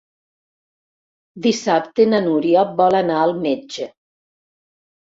[1.47, 3.93] Dissabte na Núria vol anar al metge.